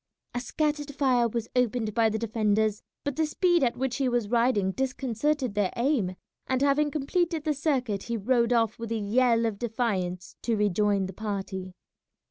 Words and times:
A 0.33 0.39
scattered 0.39 0.95
fire 0.95 1.27
was 1.27 1.47
opened 1.55 1.93
by 1.93 2.09
the 2.09 2.17
defenders, 2.17 2.81
but 3.03 3.15
the 3.15 3.27
speed 3.27 3.63
at 3.63 3.77
which 3.77 3.97
he 3.97 4.09
was 4.09 4.29
riding 4.31 4.71
disconcerted 4.71 5.53
their 5.53 5.71
aim, 5.77 6.15
and 6.47 6.63
having 6.63 6.89
completed 6.89 7.43
the 7.43 7.53
circuit 7.53 8.01
he 8.01 8.17
rode 8.17 8.51
off 8.51 8.79
with 8.79 8.91
a 8.91 8.97
yell 8.97 9.45
of 9.45 9.59
defiance 9.59 10.37
to 10.41 10.57
rejoin 10.57 11.05
the 11.05 11.13
party. 11.13 11.75